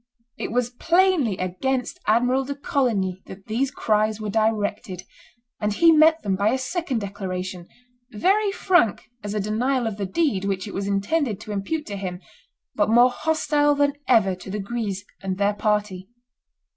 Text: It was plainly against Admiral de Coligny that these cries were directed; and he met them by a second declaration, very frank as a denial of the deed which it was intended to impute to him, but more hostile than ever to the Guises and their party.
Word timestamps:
It 0.35 0.51
was 0.51 0.71
plainly 0.71 1.37
against 1.37 1.99
Admiral 2.07 2.43
de 2.43 2.55
Coligny 2.55 3.21
that 3.27 3.45
these 3.45 3.69
cries 3.69 4.19
were 4.19 4.31
directed; 4.31 5.03
and 5.59 5.73
he 5.73 5.91
met 5.91 6.23
them 6.23 6.35
by 6.35 6.49
a 6.49 6.57
second 6.57 7.01
declaration, 7.01 7.67
very 8.11 8.51
frank 8.51 9.11
as 9.23 9.35
a 9.35 9.39
denial 9.39 9.85
of 9.85 9.97
the 9.97 10.07
deed 10.07 10.43
which 10.45 10.67
it 10.67 10.73
was 10.73 10.87
intended 10.87 11.39
to 11.41 11.51
impute 11.51 11.85
to 11.85 11.97
him, 11.97 12.19
but 12.73 12.89
more 12.89 13.11
hostile 13.11 13.75
than 13.75 13.93
ever 14.07 14.33
to 14.33 14.49
the 14.49 14.57
Guises 14.59 15.05
and 15.21 15.37
their 15.37 15.53
party. 15.53 16.09